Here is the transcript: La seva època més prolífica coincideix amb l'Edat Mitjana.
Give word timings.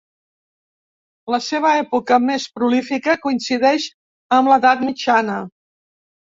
La 1.33 1.39
seva 1.47 1.73
època 1.81 2.17
més 2.23 2.47
prolífica 2.55 3.15
coincideix 3.27 3.87
amb 4.39 4.51
l'Edat 4.55 4.83
Mitjana. 4.89 5.39